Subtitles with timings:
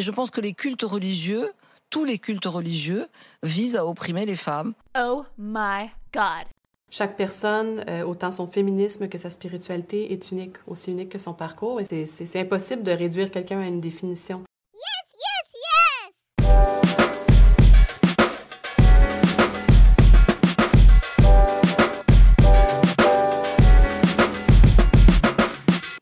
[0.00, 1.52] Je pense que les cultes religieux,
[1.90, 3.06] tous les cultes religieux,
[3.42, 4.72] visent à opprimer les femmes.
[4.98, 6.46] Oh my God.
[6.88, 11.34] Chaque personne, euh, autant son féminisme que sa spiritualité, est unique, aussi unique que son
[11.34, 11.82] parcours.
[11.82, 14.42] Et c'est impossible de réduire quelqu'un à une définition.
[14.72, 14.82] Yes,
[15.20, 16.56] yes, yes!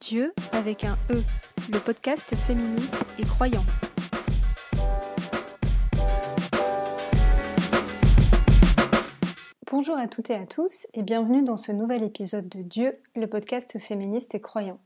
[0.00, 1.24] Dieu avec un E,
[1.72, 3.64] le podcast féministe et croyant.
[9.78, 13.28] Bonjour à toutes et à tous et bienvenue dans ce nouvel épisode de Dieu, le
[13.28, 14.80] podcast féministe et croyant.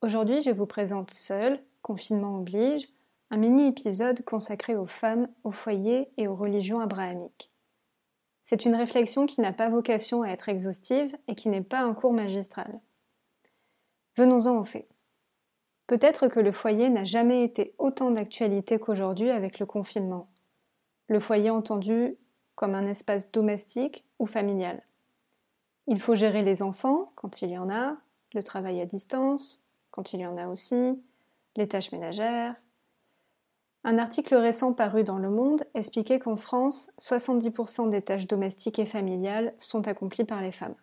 [0.00, 2.88] Aujourd'hui, je vous présente seul, confinement oblige,
[3.30, 7.52] un mini-épisode consacré aux femmes, aux foyers et aux religions abrahamiques.
[8.40, 11.92] C'est une réflexion qui n'a pas vocation à être exhaustive et qui n'est pas un
[11.92, 12.80] cours magistral.
[14.16, 14.88] Venons-en aux faits.
[15.86, 20.30] Peut-être que le foyer n'a jamais été autant d'actualité qu'aujourd'hui avec le confinement.
[21.08, 22.16] Le foyer entendu
[22.54, 24.82] comme un espace domestique ou familial.
[25.86, 27.96] Il faut gérer les enfants quand il y en a,
[28.32, 31.00] le travail à distance quand il y en a aussi,
[31.54, 32.56] les tâches ménagères.
[33.84, 38.86] Un article récent paru dans Le Monde expliquait qu'en France, 70% des tâches domestiques et
[38.86, 40.74] familiales sont accomplies par les femmes.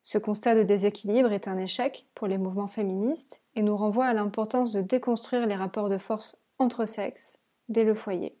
[0.00, 4.14] Ce constat de déséquilibre est un échec pour les mouvements féministes et nous renvoie à
[4.14, 7.36] l'importance de déconstruire les rapports de force entre sexes
[7.68, 8.39] dès le foyer.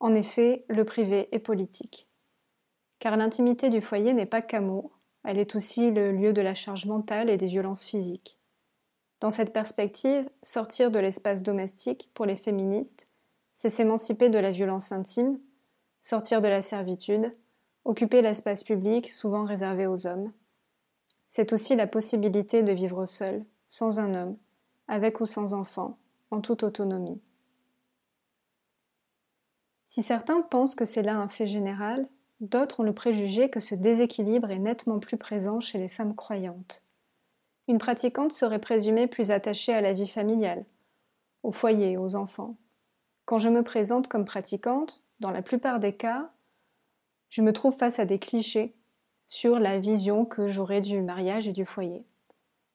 [0.00, 2.08] En effet, le privé est politique.
[2.98, 6.86] Car l'intimité du foyer n'est pas qu'amour, elle est aussi le lieu de la charge
[6.86, 8.38] mentale et des violences physiques.
[9.20, 13.06] Dans cette perspective, sortir de l'espace domestique pour les féministes,
[13.52, 15.38] c'est s'émanciper de la violence intime,
[16.00, 17.36] sortir de la servitude,
[17.84, 20.32] occuper l'espace public souvent réservé aux hommes.
[21.28, 24.36] C'est aussi la possibilité de vivre seul, sans un homme,
[24.88, 25.98] avec ou sans enfant,
[26.30, 27.20] en toute autonomie.
[29.90, 32.06] Si certains pensent que c'est là un fait général,
[32.38, 36.84] d'autres ont le préjugé que ce déséquilibre est nettement plus présent chez les femmes croyantes.
[37.66, 40.64] Une pratiquante serait présumée plus attachée à la vie familiale,
[41.42, 42.56] au foyer, aux enfants.
[43.24, 46.30] Quand je me présente comme pratiquante, dans la plupart des cas,
[47.28, 48.76] je me trouve face à des clichés
[49.26, 52.06] sur la vision que j'aurais du mariage et du foyer.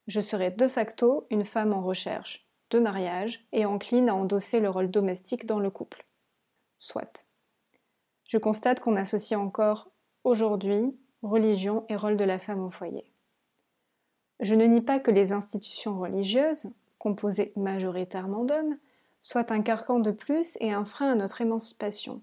[0.07, 4.69] Je serais de facto une femme en recherche de mariage et encline à endosser le
[4.69, 6.03] rôle domestique dans le couple.
[6.77, 7.25] Soit.
[8.25, 9.89] Je constate qu'on associe encore
[10.23, 13.11] aujourd'hui religion et rôle de la femme au foyer.
[14.39, 18.77] Je ne nie pas que les institutions religieuses, composées majoritairement d'hommes,
[19.21, 22.21] soient un carcan de plus et un frein à notre émancipation.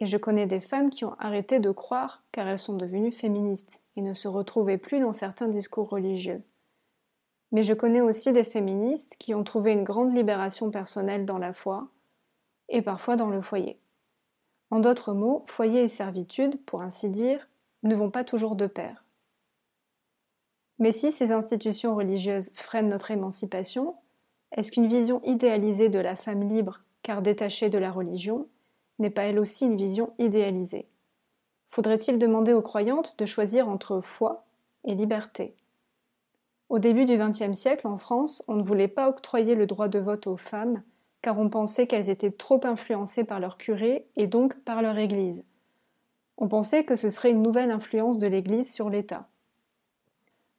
[0.00, 3.82] Et je connais des femmes qui ont arrêté de croire car elles sont devenues féministes
[3.96, 6.42] et ne se retrouvaient plus dans certains discours religieux.
[7.50, 11.52] Mais je connais aussi des féministes qui ont trouvé une grande libération personnelle dans la
[11.52, 11.88] foi
[12.72, 13.78] et parfois dans le foyer.
[14.70, 17.46] En d'autres mots, foyer et servitude, pour ainsi dire,
[17.84, 19.04] ne vont pas toujours de pair.
[20.78, 23.94] Mais si ces institutions religieuses freinent notre émancipation,
[24.50, 28.48] est-ce qu'une vision idéalisée de la femme libre, car détachée de la religion,
[28.98, 30.88] n'est pas elle aussi une vision idéalisée?
[31.68, 34.44] Faudrait-il demander aux croyantes de choisir entre foi
[34.84, 35.54] et liberté?
[36.68, 39.98] Au début du XXe siècle, en France, on ne voulait pas octroyer le droit de
[39.98, 40.82] vote aux femmes
[41.22, 45.44] car on pensait qu'elles étaient trop influencées par leur curé et donc par leur Église.
[46.36, 49.28] On pensait que ce serait une nouvelle influence de l'Église sur l'État.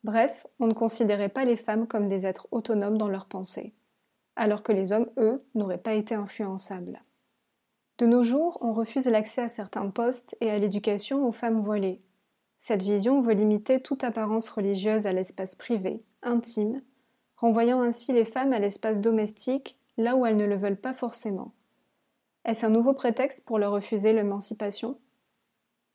[0.04, 3.74] Bref, on ne considérait pas les femmes comme des êtres autonomes dans leurs pensées,
[4.36, 7.02] alors que les hommes, eux, n'auraient pas été influençables.
[7.98, 12.02] De nos jours, on refuse l'accès à certains postes et à l'éducation aux femmes voilées.
[12.58, 16.82] Cette vision veut limiter toute apparence religieuse à l'espace privé, intime,
[17.36, 21.54] renvoyant ainsi les femmes à l'espace domestique là où elles ne le veulent pas forcément.
[22.46, 24.98] Est-ce un nouveau prétexte pour leur refuser l'émancipation?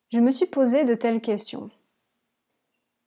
[0.09, 1.69] Je me suis posé de telles questions.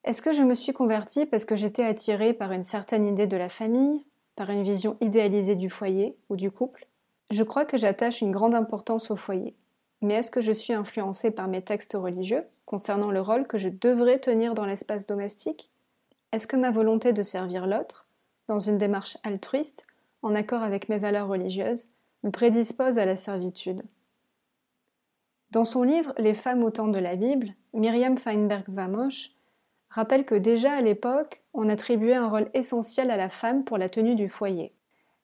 [0.04, 3.36] Est-ce que je me suis convertie parce que j'étais attirée par une certaine idée de
[3.36, 4.04] la famille,
[4.36, 6.86] par une vision idéalisée du foyer ou du couple?
[7.30, 9.56] Je crois que j'attache une grande importance au foyer.
[10.02, 13.68] Mais est-ce que je suis influencée par mes textes religieux concernant le rôle que je
[13.68, 15.70] devrais tenir dans l'espace domestique?
[16.32, 18.06] Est-ce que ma volonté de servir l'autre,
[18.48, 19.86] dans une démarche altruiste,
[20.22, 21.88] en accord avec mes valeurs religieuses,
[22.22, 23.82] me prédispose à la servitude.
[25.50, 29.32] Dans son livre Les femmes au temps de la Bible, Myriam Feinberg-Vamosh
[29.90, 33.88] rappelle que déjà à l'époque, on attribuait un rôle essentiel à la femme pour la
[33.88, 34.72] tenue du foyer.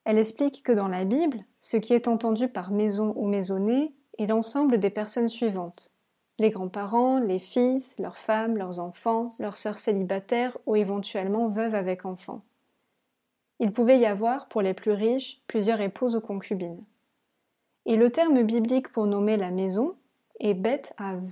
[0.05, 4.27] Elle explique que dans la Bible, ce qui est entendu par maison ou maisonnée est
[4.27, 5.93] l'ensemble des personnes suivantes
[6.39, 12.05] les grands-parents, les fils, leurs femmes, leurs enfants, leurs sœurs célibataires ou éventuellement veuves avec
[12.05, 12.41] enfants.
[13.59, 16.83] Il pouvait y avoir, pour les plus riches, plusieurs épouses ou concubines.
[17.85, 19.95] Et le terme biblique pour nommer la maison
[20.39, 21.23] est Bet Av,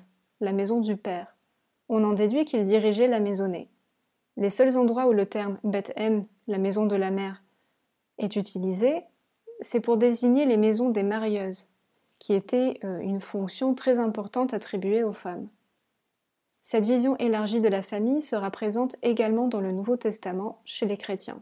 [0.42, 1.36] la maison du père.
[1.90, 3.70] On en déduit qu'il dirigeait la maisonnée.
[4.36, 7.44] Les seuls endroits où le terme Bet Em, la maison de la mère,
[8.18, 9.04] est utilisé,
[9.62, 11.68] c'est pour désigner les maisons des marieuses,
[12.20, 15.48] qui était euh, une fonction très importante attribuée aux femmes.
[16.62, 20.98] Cette vision élargie de la famille sera présente également dans le Nouveau Testament chez les
[20.98, 21.42] chrétiens.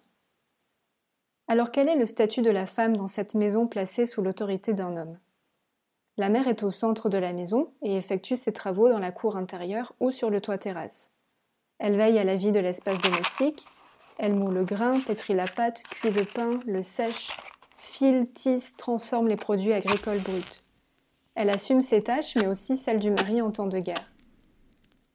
[1.48, 4.98] Alors quel est le statut de la femme dans cette maison placée sous l'autorité d'un
[4.98, 5.20] homme?
[6.18, 9.38] La mère est au centre de la maison et effectue ses travaux dans la cour
[9.38, 11.12] intérieure ou sur le toit terrasse.
[11.78, 13.64] Elle veille à la vie de l'espace domestique,
[14.18, 17.30] elle moule le grain, pétrit la pâte, cuit le pain, le sèche,
[17.78, 20.64] file, tisse, transforme les produits agricoles bruts.
[21.36, 24.12] Elle assume ses tâches, mais aussi celles du mari en temps de guerre.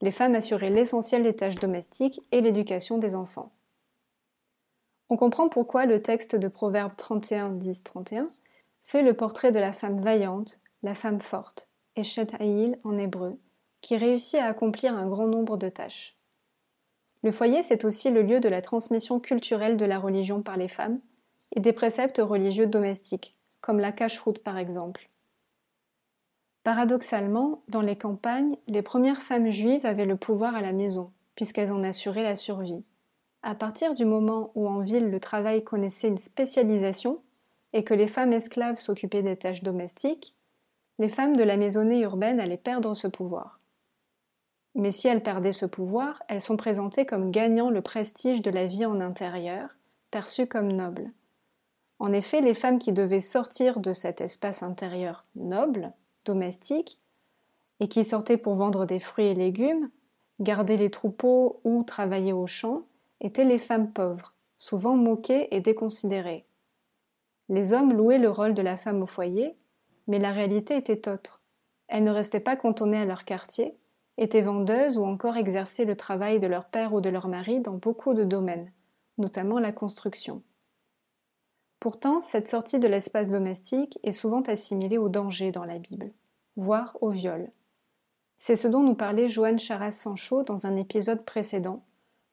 [0.02, 3.50] Les femmes assuraient l'essentiel des tâches domestiques et l'éducation des enfants.
[5.12, 8.30] On comprend pourquoi le texte de Proverbe 31, 10, 31
[8.82, 12.02] fait le portrait de la femme vaillante, la femme forte, et
[12.38, 13.36] Haïl en hébreu,
[13.80, 16.16] qui réussit à accomplir un grand nombre de tâches.
[17.24, 20.68] Le foyer, c'est aussi le lieu de la transmission culturelle de la religion par les
[20.68, 21.00] femmes
[21.56, 25.06] et des préceptes religieux domestiques, comme la cache-route par exemple.
[26.62, 31.72] Paradoxalement, dans les campagnes, les premières femmes juives avaient le pouvoir à la maison, puisqu'elles
[31.72, 32.84] en assuraient la survie.
[33.42, 37.22] À partir du moment où en ville le travail connaissait une spécialisation
[37.72, 40.34] et que les femmes esclaves s'occupaient des tâches domestiques,
[40.98, 43.60] les femmes de la maisonnée urbaine allaient perdre ce pouvoir.
[44.74, 48.66] Mais si elles perdaient ce pouvoir, elles sont présentées comme gagnant le prestige de la
[48.66, 49.76] vie en intérieur,
[50.10, 51.10] perçue comme noble.
[51.98, 55.92] En effet, les femmes qui devaient sortir de cet espace intérieur noble
[56.26, 56.98] domestiques
[57.80, 59.90] et qui sortaient pour vendre des fruits et légumes,
[60.38, 62.82] garder les troupeaux ou travailler au champ
[63.20, 66.46] étaient les femmes pauvres, souvent moquées et déconsidérées.
[67.48, 69.56] Les hommes louaient le rôle de la femme au foyer,
[70.06, 71.42] mais la réalité était autre.
[71.88, 73.76] Elles ne restaient pas cantonnées à leur quartier,
[74.18, 77.74] étaient vendeuses ou encore exerçaient le travail de leur père ou de leur mari dans
[77.74, 78.70] beaucoup de domaines,
[79.18, 80.42] notamment la construction.
[81.80, 86.12] Pourtant, cette sortie de l'espace domestique est souvent assimilée au danger dans la Bible,
[86.56, 87.50] voire au viol.
[88.36, 91.82] C'est ce dont nous parlait Joanne Charas-Sancho dans un épisode précédent,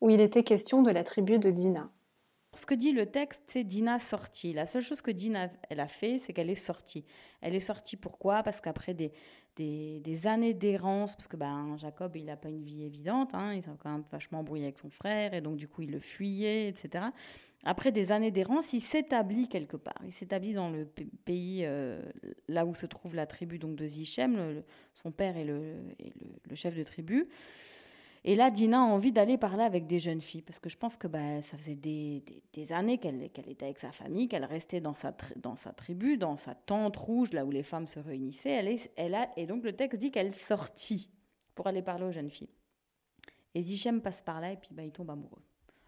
[0.01, 1.89] où il était question de la tribu de Dina.
[2.55, 4.53] Ce que dit le texte, c'est Dina sortie.
[4.53, 7.05] La seule chose que Dina elle a fait, c'est qu'elle est sortie.
[7.41, 8.41] Elle est sortie pourquoi?
[8.41, 13.33] Parce qu'après des, années d'errance, parce que ben, Jacob, il n'a pas une vie évidente,
[13.33, 15.91] hein, il s'est quand même vachement embrouillé avec son frère, et donc du coup, il
[15.91, 17.09] le fuyait, etc
[17.63, 20.01] après des années d'errance, il s'établit quelque part.
[20.05, 20.85] Il s'établit dans le
[21.25, 22.01] pays euh,
[22.47, 24.63] là où se trouve la tribu donc de Zichem.
[24.93, 25.75] son père est, le,
[26.53, 27.27] chef de tribu.
[28.29, 30.97] Et là, Dina a envie d'aller parler avec des jeunes filles, parce que je pense
[30.97, 32.21] que bah, ça faisait des,
[32.71, 35.13] années qu'elle était avec sa famille, qu'elle restait dans sa,
[35.71, 38.77] tribu, dans sa tente rouge, là où les femmes se réunissaient.
[38.97, 41.09] Elle a, et donc le texte dit qu'elle sortit
[41.55, 42.49] pour aller parler aux jeunes filles.
[43.55, 45.41] Et Zichem passe par là, et puis bah, il tombe amoureux.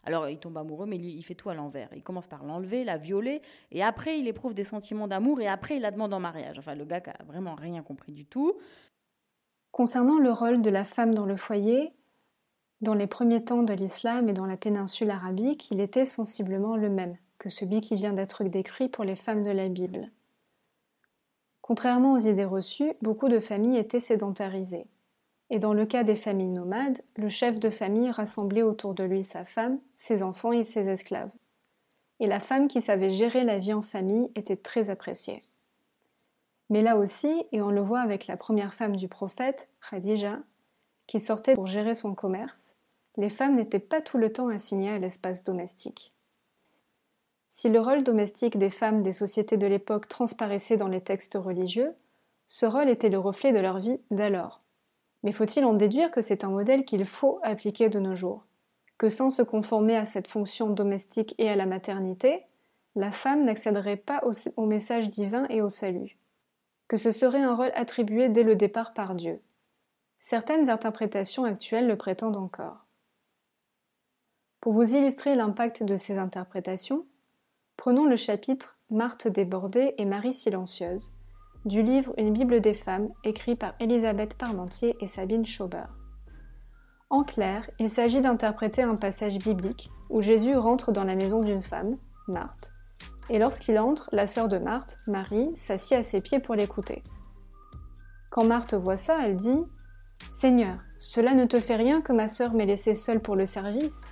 [0.06, 1.90] Alors il tombe amoureux, mais il fait tout à l'envers.
[1.94, 5.76] Il commence par l'enlever, la violer, et après il éprouve des sentiments d'amour, et après
[5.76, 6.58] il la demande en mariage.
[6.58, 8.58] Enfin, le gars a vraiment rien compris du tout.
[9.72, 11.92] Concernant le rôle de la femme dans le foyer,
[12.82, 16.90] dans les premiers temps de l'islam et dans la péninsule arabique, il était sensiblement le
[16.90, 20.06] même que celui qui vient d'être décrit pour les femmes de la Bible.
[21.62, 24.88] Contrairement aux idées reçues, beaucoup de familles étaient sédentarisées
[25.50, 29.24] et dans le cas des familles nomades, le chef de famille rassemblait autour de lui
[29.24, 31.32] sa femme, ses enfants et ses esclaves.
[32.20, 35.42] Et la femme qui savait gérer la vie en famille était très appréciée.
[36.70, 40.40] Mais là aussi, et on le voit avec la première femme du prophète, Khadija,
[41.08, 42.76] qui sortait pour gérer son commerce,
[43.20, 46.10] les femmes n'étaient pas tout le temps assignées à l'espace domestique.
[47.50, 51.94] Si le rôle domestique des femmes des sociétés de l'époque transparaissait dans les textes religieux,
[52.48, 54.62] ce rôle était le reflet de leur vie d'alors.
[55.24, 58.46] Mais faut-il en déduire que c'est un modèle qu'il faut appliquer de nos jours?
[58.98, 62.46] Que sans se conformer à cette fonction domestique et à la maternité,
[62.96, 64.22] la femme n'accéderait pas
[64.56, 66.18] au, message divin et au salut?
[66.88, 69.42] Que ce serait un rôle attribué dès le départ par Dieu?
[70.20, 72.86] Certaines interprétations actuelles le prétendent encore.
[74.62, 77.06] Pour vous illustrer l'impact de ces interprétations,
[77.78, 81.14] prenons le chapitre Marthe débordée et Marie silencieuse,
[81.64, 85.86] du livre Une Bible des femmes, écrit par Elisabeth Parmentier et Sabine Schauber.
[87.10, 91.62] En clair, il s'agit d'interpréter un passage biblique où Jésus rentre dans la maison d'une
[91.62, 91.98] femme,
[92.28, 92.74] Marthe,
[93.30, 97.02] et lorsqu'il entre, la sœur de Marthe, Marie, s'assied à ses pieds pour l'écouter.
[98.30, 99.64] Quand Marthe voit ça, elle dit
[100.32, 104.10] Seigneur, cela ne te fait rien que ma sœur m'ait laissée seule pour le service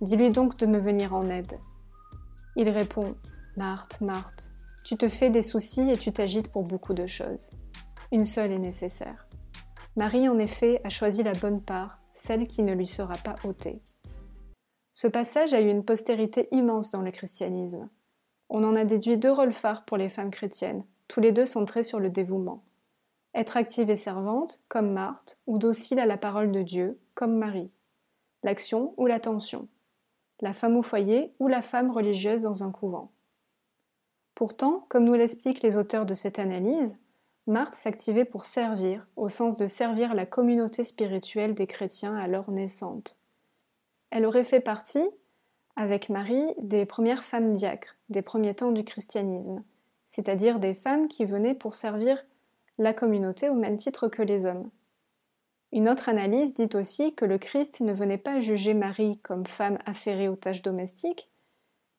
[0.00, 1.58] Dis-lui donc de me venir en aide.
[2.56, 3.16] Il répond
[3.56, 4.52] Marthe, Marthe,
[4.84, 7.50] tu te fais des soucis et tu t'agites pour beaucoup de choses.
[8.12, 9.26] Une seule est nécessaire.
[9.96, 13.82] Marie, en effet, a choisi la bonne part, celle qui ne lui sera pas ôtée.
[14.92, 17.88] Ce passage a eu une postérité immense dans le christianisme.
[18.48, 21.82] On en a déduit deux rôles phares pour les femmes chrétiennes, tous les deux centrés
[21.82, 22.62] sur le dévouement.
[23.34, 27.70] Être active et servante, comme Marthe, ou docile à la parole de Dieu, comme Marie.
[28.42, 29.68] L'action ou l'attention.
[30.40, 33.10] La femme au foyer ou la femme religieuse dans un couvent.
[34.34, 36.96] Pourtant, comme nous l'expliquent les auteurs de cette analyse,
[37.48, 43.16] Marthe s'activait pour servir, au sens de servir la communauté spirituelle des chrétiens alors naissante.
[44.10, 45.08] Elle aurait fait partie,
[45.74, 49.64] avec Marie, des premières femmes diacres, des premiers temps du christianisme,
[50.06, 52.24] c'est-à-dire des femmes qui venaient pour servir
[52.78, 54.70] la communauté au même titre que les hommes.
[55.72, 59.78] Une autre analyse dit aussi que le Christ ne venait pas juger Marie comme femme
[59.84, 61.30] affairée aux tâches domestiques,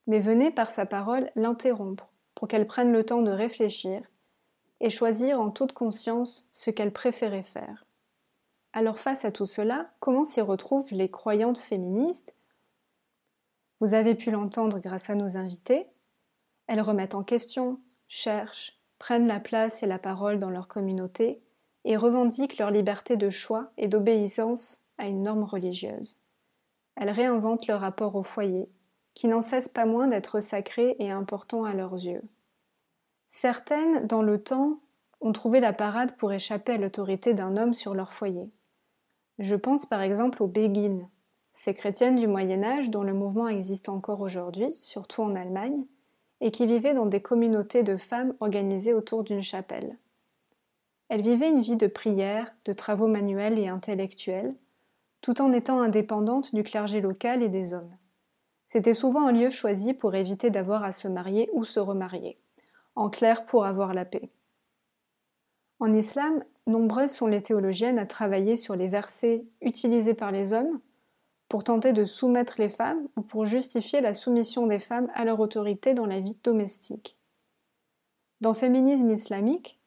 [0.07, 4.01] mais venait par sa parole l'interrompre pour qu'elle prenne le temps de réfléchir
[4.79, 7.85] et choisir en toute conscience ce qu'elle préférait faire.
[8.73, 12.35] Alors face à tout cela, comment s'y retrouvent les croyantes féministes?
[13.79, 15.85] Vous avez pu l'entendre grâce à nos invités.
[16.67, 21.41] Elles remettent en question, cherchent, prennent la place et la parole dans leur communauté
[21.86, 26.17] et revendiquent leur liberté de choix et d'obéissance à une norme religieuse.
[26.95, 28.69] Elles réinventent leur rapport au foyer,
[29.13, 32.24] qui n'en cesse pas moins d'être sacré et important à leurs yeux.
[33.27, 34.79] Certaines, dans le temps,
[35.21, 38.50] ont trouvé la parade pour échapper à l'autorité d'un homme sur leur foyer.
[39.38, 41.07] Je pense par exemple aux Béguines,
[41.53, 45.86] ces chrétiennes du Moyen Âge dont le mouvement existe encore aujourd'hui, surtout en Allemagne,
[46.41, 49.98] et qui vivaient dans des communautés de femmes organisées autour d'une chapelle.
[51.10, 54.54] Elles vivaient une vie de prière, de travaux manuels et intellectuels,
[55.22, 57.96] tout en étant indépendantes du clergé local et des hommes.
[58.68, 62.36] C'était souvent un lieu choisi pour éviter d'avoir à se marier ou se remarier.
[62.96, 64.30] En clair, pour avoir la paix.
[65.80, 70.80] En islam, nombreuses sont les théologiennes à travailler sur les versets utilisés par les hommes
[71.48, 75.39] pour tenter de soumettre les femmes ou pour justifier la soumission des femmes à leur
[75.39, 77.18] autorité dans la vie domestique.
[78.39, 79.78] Dans Féminisme islamique,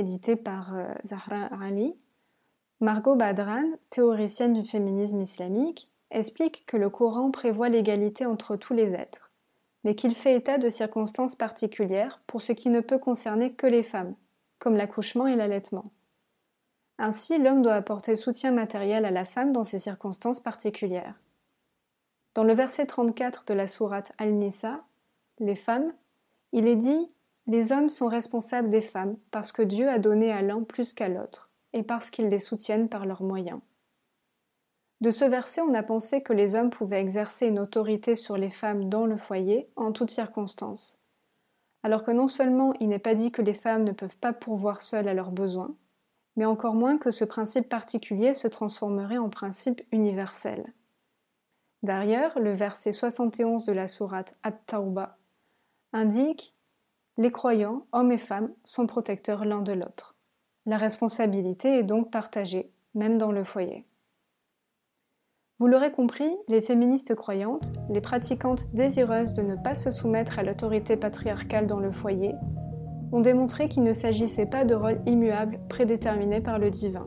[0.00, 1.94] édité par euh, Zahra Ali,
[2.80, 8.94] Margot Badran, théoricienne du féminisme islamique, explique que le Coran prévoit l'égalité entre tous les
[8.94, 9.28] êtres,
[9.84, 13.82] mais qu'il fait état de circonstances particulières pour ce qui ne peut concerner que les
[13.82, 14.14] femmes,
[14.58, 15.84] comme l'accouchement et l'allaitement.
[16.98, 21.18] Ainsi, l'homme doit apporter soutien matériel à la femme dans ces circonstances particulières.
[22.34, 24.76] Dans le verset 34 de la sourate Al-Nisa,
[25.38, 25.92] les femmes,
[26.52, 27.08] il est dit
[27.50, 31.08] Les hommes sont responsables des femmes parce que Dieu a donné à l'un plus qu'à
[31.08, 33.58] l'autre, et parce qu'ils les soutiennent par leurs moyens.
[35.00, 38.50] De ce verset, on a pensé que les hommes pouvaient exercer une autorité sur les
[38.50, 41.00] femmes dans le foyer en toutes circonstances.
[41.82, 44.80] Alors que non seulement il n'est pas dit que les femmes ne peuvent pas pourvoir
[44.80, 45.74] seules à leurs besoins,
[46.36, 50.72] mais encore moins que ce principe particulier se transformerait en principe universel.
[51.82, 55.18] D'ailleurs, le verset 71 de la sourate At-Tawbah
[55.92, 56.54] indique
[57.18, 60.14] Les croyants, hommes et femmes, sont protecteurs l'un de l'autre.
[60.66, 63.86] La responsabilité est donc partagée, même dans le foyer.
[65.58, 70.42] Vous l'aurez compris, les féministes croyantes, les pratiquantes désireuses de ne pas se soumettre à
[70.42, 72.34] l'autorité patriarcale dans le foyer,
[73.12, 77.06] ont démontré qu'il ne s'agissait pas de rôles immuables prédéterminés par le divin.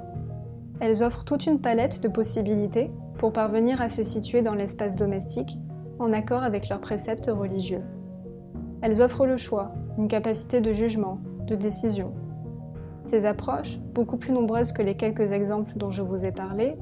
[0.79, 5.57] Elles offrent toute une palette de possibilités pour parvenir à se situer dans l'espace domestique
[5.97, 7.83] en accord avec leurs préceptes religieux.
[8.81, 12.13] Elles offrent le choix, une capacité de jugement, de décision.
[13.03, 16.75] Ces approches, beaucoup plus nombreuses que les quelques exemples dont je vous ai parlé,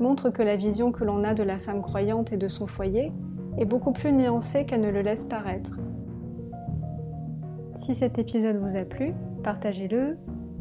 [0.00, 3.12] montre que la vision que l'on a de la femme croyante et de son foyer
[3.58, 5.78] est beaucoup plus nuancée qu'elle ne le laisse paraître.
[7.74, 9.10] Si cet épisode vous a plu,
[9.42, 10.12] partagez-le,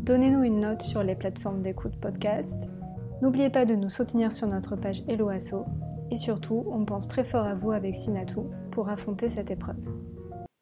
[0.03, 2.67] donnez-nous une note sur les plateformes d'écoute podcast,
[3.21, 5.65] n'oubliez pas de nous soutenir sur notre page Helloasso
[6.11, 9.89] et surtout, on pense très fort à vous avec Sinatou pour affronter cette épreuve.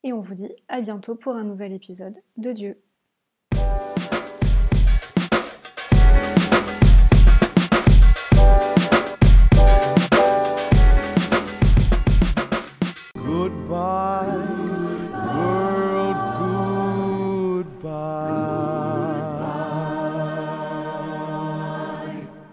[0.03, 2.81] Et on vous dit à bientôt pour un nouvel épisode de Dieu.